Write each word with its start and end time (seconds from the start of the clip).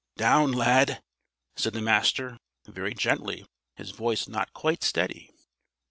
"Down, 0.17 0.51
Lad!" 0.51 0.99
said 1.55 1.73
the 1.73 1.79
Master 1.83 2.39
very 2.65 2.95
gently, 2.95 3.45
his 3.75 3.91
voice 3.91 4.27
not 4.27 4.51
quite 4.51 4.81
steady. 4.81 5.29